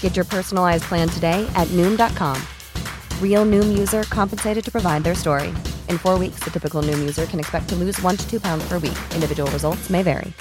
Get 0.00 0.16
your 0.16 0.24
personalized 0.24 0.84
plan 0.84 1.08
today 1.08 1.48
at 1.54 1.68
Noom.com. 1.68 2.36
Real 3.22 3.46
Noom 3.46 3.78
user 3.78 4.02
compensated 4.10 4.64
to 4.64 4.72
provide 4.72 5.04
their 5.04 5.14
story. 5.14 5.50
In 5.88 5.98
four 5.98 6.18
weeks, 6.18 6.40
the 6.42 6.50
typical 6.50 6.82
Noom 6.82 6.98
user 6.98 7.26
can 7.26 7.38
expect 7.38 7.68
to 7.68 7.76
lose 7.76 8.02
one 8.02 8.16
to 8.16 8.28
two 8.28 8.40
pounds 8.40 8.66
per 8.66 8.80
week. 8.80 8.98
Individual 9.14 9.48
results 9.52 9.88
may 9.88 10.02
vary. 10.02 10.32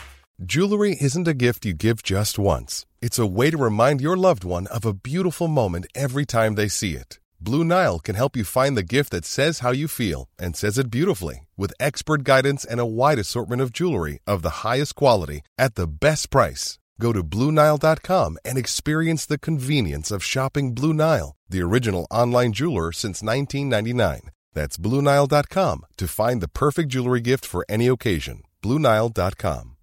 Jewelry 0.44 0.96
isn't 1.02 1.28
a 1.28 1.34
gift 1.34 1.66
you 1.66 1.74
give 1.74 2.04
just 2.04 2.38
once, 2.38 2.86
it's 3.02 3.18
a 3.18 3.26
way 3.26 3.50
to 3.50 3.58
remind 3.58 4.02
your 4.02 4.16
loved 4.16 4.44
one 4.44 4.68
of 4.68 4.86
a 4.86 4.94
beautiful 4.94 5.48
moment 5.48 5.88
every 5.96 6.26
time 6.28 6.54
they 6.54 6.68
see 6.68 6.94
it. 6.94 7.18
Blue 7.42 7.64
Nile 7.64 7.98
can 7.98 8.14
help 8.14 8.38
you 8.38 8.44
find 8.44 8.78
the 8.78 8.84
gift 8.84 9.12
that 9.12 9.26
says 9.26 9.60
how 9.60 9.72
you 9.72 9.88
feel 9.88 10.30
and 10.38 10.56
says 10.56 10.78
it 10.78 10.92
beautifully 10.92 11.48
with 11.58 11.74
expert 11.80 12.24
guidance 12.24 12.64
and 12.64 12.80
a 12.80 12.86
wide 12.86 13.18
assortment 13.18 13.64
of 13.64 13.74
jewelry 13.74 14.20
of 14.28 14.44
the 14.44 14.62
highest 14.64 14.94
quality 14.94 15.42
at 15.58 15.74
the 15.74 15.88
best 15.88 16.30
price. 16.30 16.78
Go 17.00 17.14
to 17.14 17.24
BlueNile.com 17.24 18.38
and 18.44 18.58
experience 18.58 19.26
the 19.26 19.38
convenience 19.40 20.12
of 20.12 20.24
shopping 20.24 20.74
Blue 20.74 20.94
Nile, 20.94 21.36
the 21.50 21.62
original 21.62 22.08
online 22.10 22.54
jeweler 22.54 22.92
since 22.92 23.22
1999. 23.22 24.32
That's 24.54 24.78
BlueNile.com 24.78 25.86
to 25.98 26.08
find 26.08 26.42
the 26.42 26.48
perfect 26.48 26.90
jewelry 26.90 27.22
gift 27.22 27.46
for 27.46 27.66
any 27.70 27.88
occasion. 27.88 28.44
BlueNile.com. 28.62 29.76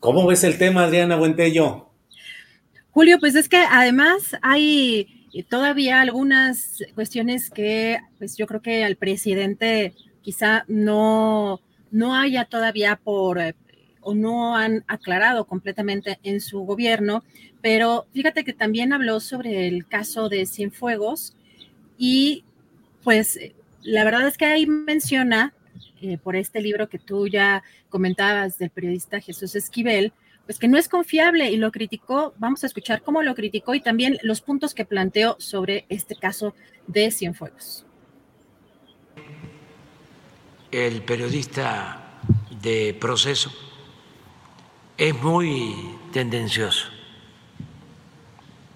¿Cómo 0.00 0.26
ves 0.26 0.44
el 0.44 0.58
tema, 0.58 0.84
Adriana 0.84 1.16
Buentello? 1.16 1.88
Julio, 2.90 3.18
pues 3.18 3.34
es 3.34 3.48
que 3.48 3.56
además 3.56 4.36
hay 4.42 5.08
todavía 5.48 6.02
algunas 6.02 6.84
cuestiones 6.94 7.50
que 7.50 7.98
pues 8.18 8.36
yo 8.36 8.46
creo 8.46 8.60
que 8.60 8.84
al 8.84 8.96
presidente 8.96 9.94
quizá 10.22 10.64
no, 10.68 11.60
no 11.90 12.14
haya 12.14 12.44
todavía 12.44 13.00
por 13.02 13.40
eh, 13.40 13.54
o 14.04 14.14
no 14.14 14.56
han 14.56 14.84
aclarado 14.86 15.46
completamente 15.46 16.18
en 16.22 16.40
su 16.40 16.60
gobierno, 16.60 17.24
pero 17.60 18.06
fíjate 18.12 18.44
que 18.44 18.52
también 18.52 18.92
habló 18.92 19.20
sobre 19.20 19.66
el 19.66 19.86
caso 19.86 20.28
de 20.28 20.46
Cienfuegos 20.46 21.34
y 21.98 22.44
pues 23.02 23.38
la 23.82 24.04
verdad 24.04 24.26
es 24.26 24.36
que 24.36 24.46
ahí 24.46 24.66
menciona, 24.66 25.52
eh, 26.00 26.18
por 26.18 26.36
este 26.36 26.60
libro 26.60 26.88
que 26.88 26.98
tú 26.98 27.28
ya 27.28 27.62
comentabas 27.88 28.58
del 28.58 28.70
periodista 28.70 29.20
Jesús 29.20 29.54
Esquivel, 29.54 30.12
pues 30.46 30.58
que 30.58 30.68
no 30.68 30.76
es 30.76 30.88
confiable 30.88 31.50
y 31.50 31.56
lo 31.56 31.72
criticó, 31.72 32.34
vamos 32.38 32.64
a 32.64 32.66
escuchar 32.66 33.02
cómo 33.02 33.22
lo 33.22 33.34
criticó 33.34 33.74
y 33.74 33.80
también 33.80 34.18
los 34.22 34.40
puntos 34.40 34.74
que 34.74 34.84
planteó 34.84 35.36
sobre 35.38 35.86
este 35.88 36.16
caso 36.16 36.54
de 36.86 37.10
Cienfuegos. 37.10 37.86
El 40.70 41.02
periodista 41.02 42.20
de 42.60 42.96
proceso 42.98 43.52
es 44.96 45.14
muy 45.22 45.98
tendencioso, 46.12 46.88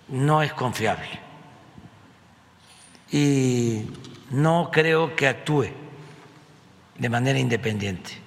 no 0.09 0.43
es 0.43 0.53
confiable 0.53 1.21
y 3.11 3.85
no 4.31 4.71
creo 4.73 5.15
que 5.15 5.29
actúe 5.29 5.69
de 6.97 7.09
manera 7.09 7.39
independiente. 7.39 8.19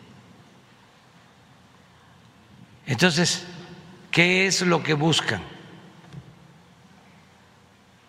Entonces, 2.85 3.45
¿qué 4.09 4.47
es 4.47 4.61
lo 4.61 4.81
que 4.81 4.93
buscan? 4.93 5.41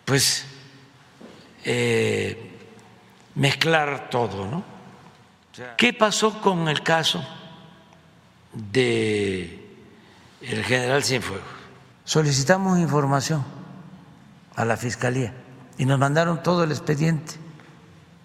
Pues 0.05 0.45
eh, 1.65 2.51
mezclar 3.35 4.09
todo, 4.09 4.45
¿no? 4.47 4.63
¿Qué 5.77 5.93
pasó 5.93 6.41
con 6.41 6.67
el 6.67 6.81
caso 6.81 7.23
de 8.53 9.62
el 10.43 10.63
general 10.63 11.03
Cienfuegos. 11.03 11.45
Solicitamos 12.03 12.79
información 12.79 13.43
a 14.55 14.65
la 14.65 14.77
fiscalía 14.77 15.33
y 15.77 15.85
nos 15.85 15.97
mandaron 15.97 16.43
todo 16.43 16.63
el 16.63 16.71
expediente. 16.71 17.33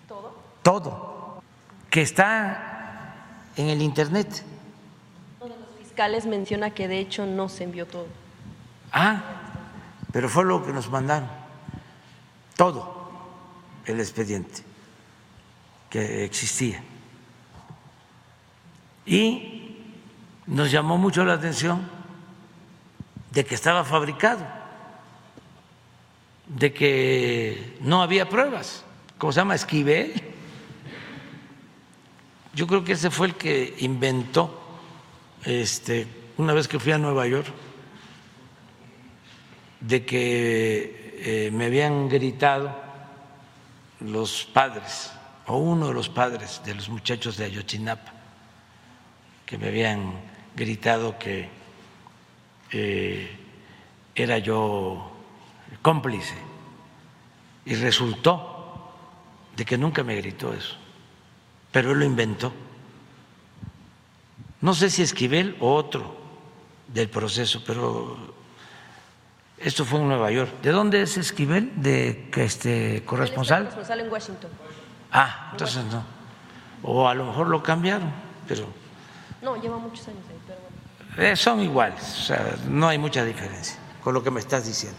¿Todo? 0.08 0.42
Todo. 0.62 1.42
Que 1.90 2.02
está 2.02 3.14
en 3.56 3.68
el 3.68 3.80
internet. 3.82 4.44
Uno 5.40 5.54
de 5.54 5.60
los 5.60 5.70
fiscales 5.78 6.26
menciona 6.26 6.70
que 6.70 6.88
de 6.88 6.98
hecho 6.98 7.24
no 7.24 7.48
se 7.48 7.64
envió 7.64 7.86
todo. 7.86 8.08
Ah, 8.92 9.22
pero 10.12 10.28
fue 10.28 10.44
lo 10.44 10.64
que 10.64 10.72
nos 10.72 10.90
mandaron. 10.90 11.28
Todo 12.56 13.10
el 13.86 14.00
expediente 14.00 14.62
que 15.88 16.24
existía. 16.24 16.82
Y 19.06 19.84
nos 20.46 20.70
llamó 20.70 20.98
mucho 20.98 21.24
la 21.24 21.34
atención 21.34 21.97
de 23.30 23.44
que 23.44 23.54
estaba 23.54 23.84
fabricado, 23.84 24.46
de 26.46 26.72
que 26.72 27.76
no 27.80 28.02
había 28.02 28.28
pruebas. 28.28 28.84
¿Cómo 29.18 29.32
se 29.32 29.40
llama? 29.40 29.54
Esquivel. 29.54 30.14
Yo 32.54 32.66
creo 32.66 32.84
que 32.84 32.92
ese 32.92 33.10
fue 33.10 33.28
el 33.28 33.34
que 33.34 33.74
inventó, 33.80 34.60
este, 35.44 36.06
una 36.38 36.52
vez 36.52 36.66
que 36.66 36.78
fui 36.78 36.92
a 36.92 36.98
Nueva 36.98 37.26
York, 37.26 37.46
de 39.80 40.04
que 40.04 41.18
eh, 41.20 41.50
me 41.52 41.66
habían 41.66 42.08
gritado 42.08 42.74
los 44.00 44.44
padres, 44.44 45.12
o 45.46 45.56
uno 45.56 45.88
de 45.88 45.94
los 45.94 46.08
padres 46.08 46.60
de 46.64 46.74
los 46.74 46.88
muchachos 46.88 47.36
de 47.36 47.44
Ayotzinapa, 47.44 48.12
que 49.46 49.58
me 49.58 49.68
habían 49.68 50.14
gritado 50.56 51.18
que 51.18 51.48
eh, 52.70 53.36
era 54.14 54.38
yo 54.38 55.10
cómplice 55.82 56.34
y 57.64 57.74
resultó 57.74 58.92
de 59.56 59.64
que 59.64 59.76
nunca 59.76 60.02
me 60.02 60.16
gritó 60.16 60.52
eso, 60.52 60.76
pero 61.70 61.92
él 61.92 61.98
lo 61.98 62.04
inventó. 62.04 62.52
No 64.60 64.74
sé 64.74 64.90
si 64.90 65.02
Esquivel 65.02 65.56
o 65.60 65.74
otro 65.74 66.16
del 66.88 67.08
proceso, 67.08 67.62
pero 67.66 68.16
esto 69.58 69.84
fue 69.84 70.00
en 70.00 70.08
Nueva 70.08 70.30
York. 70.30 70.60
¿De 70.62 70.70
dónde 70.70 71.02
es 71.02 71.16
Esquivel? 71.16 71.72
¿De 71.76 72.28
que 72.32 72.44
este 72.44 73.04
corresponsal? 73.04 73.64
Corresponsal 73.64 74.00
en 74.00 74.10
Washington. 74.10 74.50
Ah, 75.12 75.48
entonces 75.52 75.84
no. 75.84 76.02
O 76.82 77.08
a 77.08 77.14
lo 77.14 77.26
mejor 77.26 77.48
lo 77.48 77.62
cambiaron, 77.62 78.10
pero. 78.46 78.66
No, 79.42 79.60
lleva 79.60 79.78
muchos 79.78 80.06
años 80.08 80.22
ahí, 80.28 80.38
pero 80.46 80.58
eh, 81.18 81.36
son 81.36 81.62
iguales, 81.62 82.32
no 82.70 82.88
hay 82.88 82.98
mucha 82.98 83.24
diferencia 83.24 83.76
con 84.02 84.14
lo 84.14 84.22
que 84.22 84.30
me 84.30 84.40
estás 84.40 84.66
diciendo. 84.66 84.98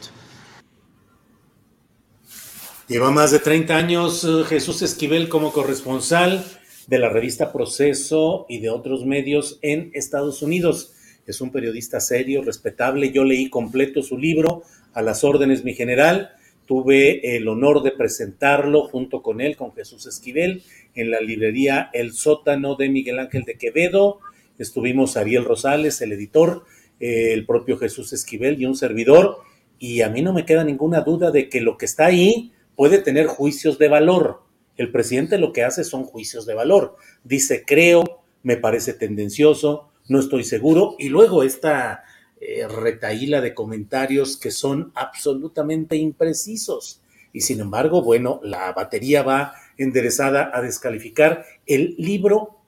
Lleva 2.87 3.11
más 3.11 3.31
de 3.31 3.39
30 3.39 3.77
años 3.77 4.23
eh, 4.23 4.43
Jesús 4.47 4.81
Esquivel 4.81 5.29
como 5.29 5.53
corresponsal 5.53 6.43
de 6.87 6.97
la 6.97 7.09
revista 7.09 7.53
Proceso 7.53 8.47
y 8.49 8.59
de 8.59 8.71
otros 8.71 9.05
medios 9.05 9.59
en 9.61 9.91
Estados 9.93 10.41
Unidos. 10.41 10.93
Es 11.27 11.39
un 11.39 11.51
periodista 11.51 11.99
serio, 11.99 12.41
respetable. 12.41 13.11
Yo 13.11 13.23
leí 13.23 13.49
completo 13.49 14.01
su 14.01 14.17
libro, 14.17 14.63
A 14.93 15.03
las 15.03 15.23
órdenes, 15.23 15.63
mi 15.63 15.75
general. 15.75 16.31
Tuve 16.65 17.35
el 17.35 17.47
honor 17.47 17.83
de 17.83 17.91
presentarlo 17.91 18.87
junto 18.87 19.21
con 19.21 19.39
él, 19.39 19.55
con 19.55 19.73
Jesús 19.73 20.07
Esquivel, 20.07 20.63
en 20.95 21.11
la 21.11 21.21
librería 21.21 21.91
El 21.93 22.11
Sótano 22.13 22.75
de 22.75 22.89
Miguel 22.89 23.19
Ángel 23.19 23.43
de 23.43 23.55
Quevedo 23.55 24.19
estuvimos 24.59 25.17
Ariel 25.17 25.45
Rosales, 25.45 26.01
el 26.01 26.11
editor, 26.11 26.65
el 26.99 27.45
propio 27.45 27.77
Jesús 27.77 28.13
Esquivel 28.13 28.61
y 28.61 28.65
un 28.65 28.75
servidor, 28.75 29.37
y 29.79 30.01
a 30.01 30.09
mí 30.09 30.21
no 30.21 30.33
me 30.33 30.45
queda 30.45 30.63
ninguna 30.63 31.01
duda 31.01 31.31
de 31.31 31.49
que 31.49 31.61
lo 31.61 31.77
que 31.77 31.85
está 31.85 32.05
ahí 32.05 32.51
puede 32.75 32.99
tener 32.99 33.27
juicios 33.27 33.79
de 33.79 33.87
valor. 33.87 34.43
El 34.77 34.91
presidente 34.91 35.37
lo 35.37 35.53
que 35.53 35.63
hace 35.63 35.83
son 35.83 36.03
juicios 36.03 36.45
de 36.45 36.53
valor. 36.53 36.95
Dice, 37.23 37.63
creo, 37.65 38.21
me 38.43 38.57
parece 38.57 38.93
tendencioso, 38.93 39.89
no 40.07 40.19
estoy 40.19 40.43
seguro, 40.43 40.95
y 40.99 41.09
luego 41.09 41.43
esta 41.43 42.03
eh, 42.41 42.67
retaíla 42.67 43.41
de 43.41 43.53
comentarios 43.53 44.37
que 44.37 44.51
son 44.51 44.91
absolutamente 44.95 45.95
imprecisos. 45.97 47.01
Y 47.33 47.41
sin 47.41 47.59
embargo, 47.59 48.01
bueno, 48.01 48.39
la 48.43 48.71
batería 48.73 49.23
va 49.23 49.53
enderezada 49.77 50.51
a 50.53 50.61
descalificar 50.61 51.45
el 51.65 51.95
libro 51.97 52.58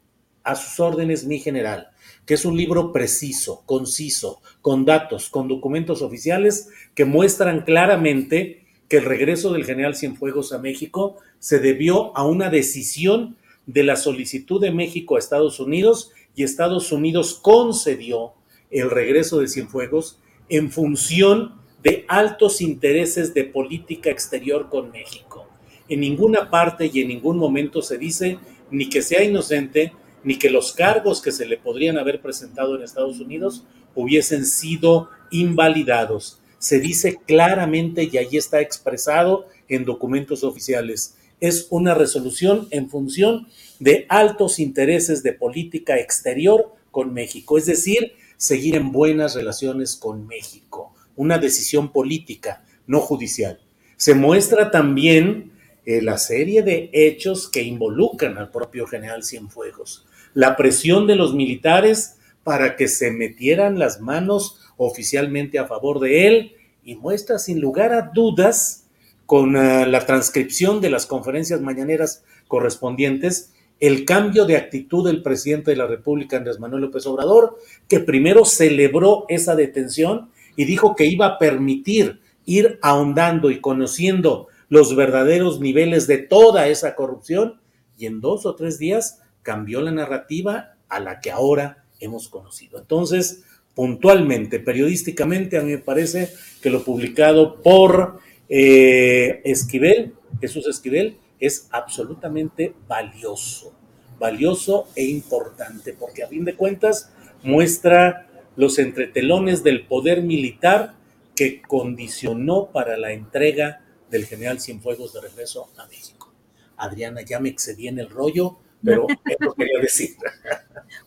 a 0.43 0.55
sus 0.55 0.79
órdenes, 0.79 1.25
mi 1.25 1.39
general. 1.39 1.89
que 2.25 2.35
es 2.35 2.45
un 2.45 2.55
libro 2.55 2.93
preciso, 2.93 3.63
conciso, 3.65 4.41
con 4.61 4.85
datos, 4.85 5.29
con 5.29 5.47
documentos 5.47 6.01
oficiales 6.01 6.69
que 6.93 7.03
muestran 7.03 7.61
claramente 7.61 8.63
que 8.87 8.97
el 8.97 9.05
regreso 9.05 9.51
del 9.51 9.65
general 9.65 9.95
Cienfuegos 9.95 10.53
a 10.53 10.59
México 10.59 11.17
se 11.39 11.59
debió 11.59 12.15
a 12.15 12.25
una 12.25 12.49
decisión 12.49 13.37
de 13.65 13.83
la 13.83 13.95
solicitud 13.95 14.61
de 14.61 14.71
México 14.71 15.15
a 15.15 15.19
Estados 15.19 15.59
Unidos 15.59 16.11
y 16.35 16.43
Estados 16.43 16.91
Unidos 16.91 17.39
concedió 17.41 18.33
el 18.69 18.89
regreso 18.89 19.39
de 19.39 19.47
Cienfuegos 19.47 20.19
en 20.49 20.71
función 20.71 21.55
de 21.83 22.05
altos 22.07 22.61
intereses 22.61 23.33
de 23.33 23.45
política 23.45 24.09
exterior 24.09 24.69
con 24.69 24.91
México. 24.91 25.47
En 25.89 26.01
ninguna 26.01 26.49
parte 26.49 26.89
y 26.91 27.01
en 27.01 27.07
ningún 27.07 27.37
momento 27.37 27.81
se 27.81 27.97
dice 27.97 28.37
ni 28.69 28.89
que 28.89 29.01
sea 29.01 29.23
inocente, 29.23 29.93
ni 30.23 30.37
que 30.37 30.49
los 30.49 30.73
cargos 30.73 31.21
que 31.21 31.31
se 31.31 31.45
le 31.45 31.57
podrían 31.57 31.97
haber 31.97 32.21
presentado 32.21 32.75
en 32.75 32.83
Estados 32.83 33.19
Unidos 33.19 33.63
hubiesen 33.95 34.45
sido 34.45 35.09
invalidados. 35.31 36.39
Se 36.59 36.79
dice 36.79 37.19
claramente 37.25 38.09
y 38.11 38.17
ahí 38.17 38.37
está 38.37 38.61
expresado 38.61 39.47
en 39.67 39.85
documentos 39.85 40.43
oficiales. 40.43 41.15
Es 41.39 41.67
una 41.71 41.95
resolución 41.95 42.67
en 42.69 42.89
función 42.89 43.47
de 43.79 44.05
altos 44.09 44.59
intereses 44.59 45.23
de 45.23 45.33
política 45.33 45.97
exterior 45.97 46.75
con 46.91 47.13
México, 47.13 47.57
es 47.57 47.65
decir, 47.65 48.13
seguir 48.37 48.75
en 48.75 48.91
buenas 48.91 49.35
relaciones 49.35 49.95
con 49.95 50.27
México, 50.27 50.93
una 51.15 51.39
decisión 51.39 51.91
política, 51.91 52.63
no 52.85 52.99
judicial. 52.99 53.59
Se 53.97 54.13
muestra 54.13 54.71
también 54.71 55.50
eh, 55.97 56.01
la 56.01 56.17
serie 56.17 56.63
de 56.63 56.89
hechos 56.93 57.49
que 57.49 57.63
involucran 57.63 58.37
al 58.37 58.51
propio 58.51 58.87
general 58.87 59.23
Cienfuegos. 59.23 60.05
La 60.33 60.55
presión 60.55 61.07
de 61.07 61.15
los 61.15 61.33
militares 61.33 62.17
para 62.43 62.75
que 62.75 62.87
se 62.87 63.11
metieran 63.11 63.79
las 63.79 64.01
manos 64.01 64.59
oficialmente 64.77 65.59
a 65.59 65.67
favor 65.67 65.99
de 65.99 66.27
él 66.27 66.55
y 66.83 66.95
muestra 66.95 67.37
sin 67.37 67.59
lugar 67.59 67.93
a 67.93 68.11
dudas 68.13 68.87
con 69.25 69.55
uh, 69.55 69.85
la 69.85 70.05
transcripción 70.05 70.81
de 70.81 70.89
las 70.89 71.05
conferencias 71.05 71.61
mañaneras 71.61 72.23
correspondientes 72.47 73.51
el 73.81 74.05
cambio 74.05 74.45
de 74.45 74.57
actitud 74.57 75.05
del 75.05 75.23
presidente 75.23 75.71
de 75.71 75.77
la 75.77 75.87
República, 75.87 76.37
Andrés 76.37 76.59
Manuel 76.59 76.83
López 76.83 77.05
Obrador, 77.07 77.57
que 77.87 77.99
primero 77.99 78.45
celebró 78.45 79.25
esa 79.27 79.55
detención 79.55 80.29
y 80.55 80.65
dijo 80.65 80.95
que 80.95 81.05
iba 81.05 81.25
a 81.25 81.39
permitir 81.39 82.19
ir 82.45 82.77
ahondando 82.83 83.49
y 83.49 83.59
conociendo 83.59 84.47
los 84.71 84.95
verdaderos 84.95 85.59
niveles 85.59 86.07
de 86.07 86.17
toda 86.17 86.69
esa 86.69 86.95
corrupción 86.95 87.59
y 87.97 88.05
en 88.05 88.21
dos 88.21 88.45
o 88.45 88.55
tres 88.55 88.79
días 88.79 89.21
cambió 89.43 89.81
la 89.81 89.91
narrativa 89.91 90.77
a 90.87 91.01
la 91.01 91.19
que 91.19 91.29
ahora 91.29 91.83
hemos 91.99 92.29
conocido. 92.29 92.79
Entonces, 92.79 93.43
puntualmente, 93.75 94.61
periodísticamente, 94.61 95.57
a 95.57 95.61
mí 95.61 95.71
me 95.73 95.77
parece 95.77 96.29
que 96.61 96.69
lo 96.69 96.85
publicado 96.85 97.61
por 97.61 98.19
eh, 98.47 99.41
Esquivel, 99.43 100.13
Jesús 100.39 100.65
Esquivel, 100.65 101.17
es 101.41 101.67
absolutamente 101.71 102.73
valioso, 102.87 103.73
valioso 104.17 104.87
e 104.95 105.03
importante, 105.03 105.91
porque 105.91 106.23
a 106.23 106.29
fin 106.29 106.45
de 106.45 106.55
cuentas 106.55 107.11
muestra 107.43 108.29
los 108.55 108.79
entretelones 108.79 109.65
del 109.65 109.85
poder 109.85 110.21
militar 110.21 110.93
que 111.35 111.61
condicionó 111.61 112.67
para 112.67 112.95
la 112.95 113.11
entrega 113.11 113.81
del 114.11 114.25
general 114.25 114.59
Cienfuegos 114.59 115.13
de 115.13 115.21
regreso 115.21 115.69
a 115.77 115.87
México. 115.87 116.31
Adriana, 116.77 117.21
ya 117.21 117.39
me 117.39 117.49
excedí 117.49 117.87
en 117.87 117.97
el 117.97 118.09
rollo, 118.09 118.57
pero 118.83 119.07
eso 119.25 119.53
quería 119.55 119.79
decir. 119.81 120.15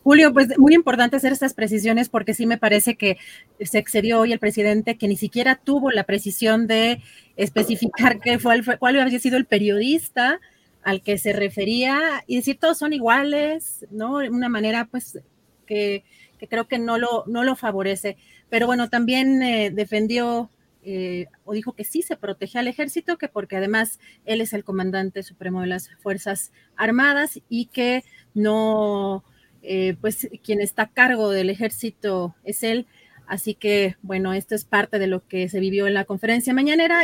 Julio, 0.03 0.33
pues 0.33 0.57
muy 0.57 0.73
importante 0.73 1.15
hacer 1.15 1.31
estas 1.31 1.53
precisiones 1.53 2.09
porque 2.09 2.33
sí 2.33 2.45
me 2.45 2.57
parece 2.57 2.95
que 2.95 3.17
se 3.59 3.77
excedió 3.77 4.19
hoy 4.19 4.33
el 4.33 4.39
presidente 4.39 4.97
que 4.97 5.07
ni 5.07 5.15
siquiera 5.15 5.55
tuvo 5.55 5.91
la 5.91 6.03
precisión 6.03 6.67
de 6.67 7.01
especificar 7.37 8.19
qué 8.19 8.39
fue, 8.39 8.61
cuál 8.79 8.99
había 8.99 9.19
sido 9.19 9.37
el 9.37 9.45
periodista 9.45 10.39
al 10.83 11.01
que 11.01 11.17
se 11.17 11.33
refería 11.33 12.23
y 12.27 12.37
decir 12.37 12.57
todos 12.59 12.77
son 12.77 12.93
iguales, 12.93 13.85
¿no? 13.91 14.17
Una 14.17 14.49
manera 14.49 14.87
pues 14.89 15.19
que, 15.65 16.03
creo 16.49 16.67
que 16.67 16.79
no 16.79 16.97
lo, 16.97 17.23
no 17.27 17.43
lo 17.43 17.55
favorece. 17.55 18.17
Pero 18.49 18.67
bueno, 18.67 18.89
también 18.89 19.41
eh, 19.41 19.71
defendió 19.71 20.49
eh, 20.85 21.27
o 21.43 21.53
dijo 21.53 21.73
que 21.73 21.83
sí 21.83 22.03
se 22.03 22.15
protege 22.15 22.59
al 22.59 22.67
ejército, 22.67 23.17
que 23.17 23.27
porque 23.27 23.57
además 23.57 23.99
él 24.25 24.39
es 24.39 24.53
el 24.53 24.63
comandante 24.63 25.23
supremo 25.23 25.61
de 25.61 25.67
las 25.67 25.89
Fuerzas 26.01 26.51
Armadas 26.75 27.41
y 27.49 27.65
que 27.67 28.03
no, 28.35 29.23
eh, 29.63 29.95
pues 29.99 30.29
quien 30.43 30.61
está 30.61 30.83
a 30.83 30.91
cargo 30.91 31.31
del 31.31 31.49
ejército 31.49 32.35
es 32.43 32.61
él. 32.61 32.85
Así 33.27 33.55
que, 33.55 33.95
bueno, 34.03 34.33
esto 34.33 34.53
es 34.53 34.65
parte 34.65 34.99
de 34.99 35.07
lo 35.07 35.25
que 35.27 35.49
se 35.49 35.59
vivió 35.59 35.87
en 35.87 35.95
la 35.95 36.05
conferencia 36.05 36.53
mañanera 36.53 37.03